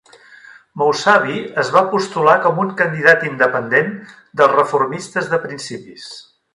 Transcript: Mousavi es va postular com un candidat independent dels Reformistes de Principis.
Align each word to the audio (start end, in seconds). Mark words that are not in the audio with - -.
Mousavi 0.81 1.35
es 1.63 1.69
va 1.75 1.83
postular 1.91 2.35
com 2.47 2.63
un 2.65 2.73
candidat 2.81 3.29
independent 3.29 3.95
dels 4.41 4.57
Reformistes 4.59 5.33
de 5.35 5.45
Principis. 5.49 6.13